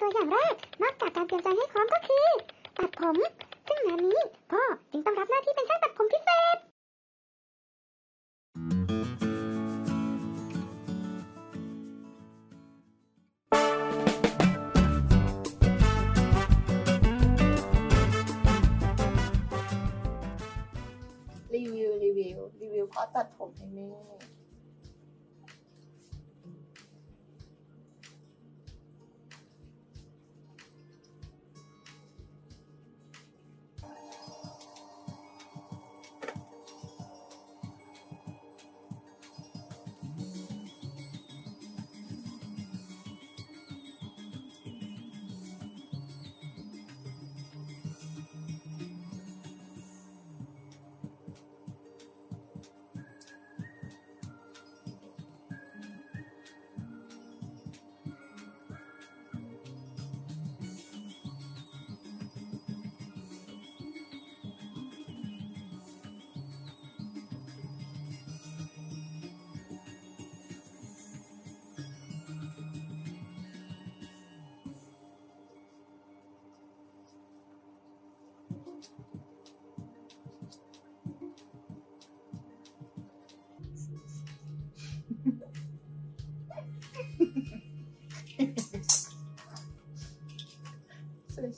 [0.00, 2.26] ตัวอย่างแรก นอกจากการเตรียมใจให้พร้อมก็คือ
[2.78, 3.16] ตัดผม
[3.68, 4.20] ซึ่งงานนี้
[4.50, 6.56] พ่อจึงต้องรับหน้าที่เป็นช่างตัดผมพิเศษ
[21.54, 23.90] รีวิวรีวิวรีวิวเพราะตัดผมให้แม่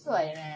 [0.05, 0.55] สวยๆนะ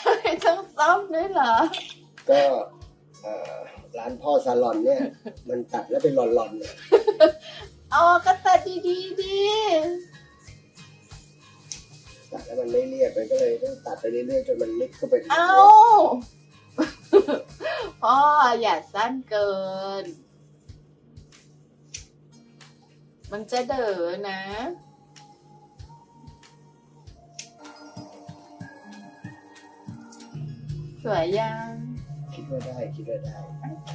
[0.00, 1.54] ให้หน่อยต้องซ่อมด้วยเหรอ
[2.28, 2.40] ก็
[3.22, 3.54] เอ่อ
[3.98, 5.02] ร้านพ่อซาลอนเนี่ย
[5.48, 6.74] มันตัดแล้วเป็นหลอนๆเนี่ย
[7.94, 9.38] อ๋อก็ตัดดีๆดี
[12.32, 15.68] ตัดแล้วมันไม่เรียบมันก็เลยต้องตัดไปเรื่อยๆจนมันลึกเข้าไปถึงเอ้าหั
[16.06, 16.10] ว
[18.02, 18.16] พ่อ
[18.60, 19.52] อย่าสั้นเกิ
[20.02, 20.04] น
[23.32, 24.40] มันจะเด๋อนะ
[31.02, 31.72] สวยยัง
[32.32, 33.92] คิดว่าได้คิดว่าได้โอเค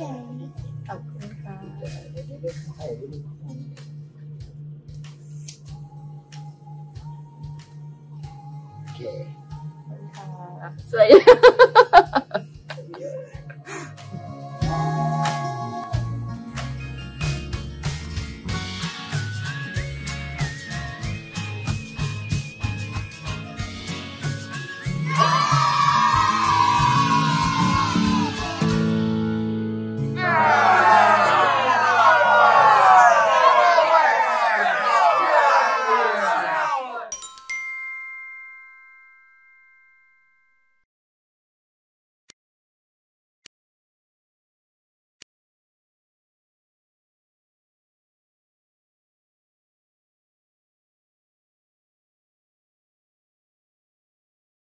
[0.87, 3.23] ขอบคุณค่ะเดี๋ยวเดี๋ยวเดี๋ยวเดี๋ยวถ่ายรูป
[8.79, 9.01] โอเค
[9.49, 11.07] ขอบคุณค่ะสวย